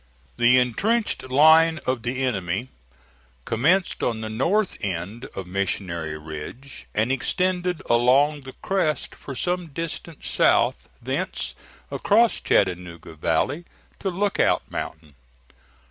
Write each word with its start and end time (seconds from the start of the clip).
The 0.37 0.57
intrenched 0.57 1.29
line 1.29 1.79
of 1.85 2.01
the 2.01 2.23
enemy 2.23 2.69
commenced 3.45 4.01
on 4.01 4.21
the 4.21 4.31
north 4.31 4.75
end 4.83 5.25
of 5.35 5.45
Missionary 5.45 6.17
Ridge 6.17 6.87
and 6.95 7.11
extended 7.11 7.83
along 7.87 8.41
the 8.41 8.53
crest 8.63 9.13
for 9.13 9.35
some 9.35 9.67
distance 9.67 10.27
south, 10.27 10.89
thence 11.03 11.53
across 11.91 12.39
Chattanooga 12.39 13.13
valley 13.13 13.63
to 13.99 14.09
Lookout 14.09 14.63
Mountain. 14.71 15.13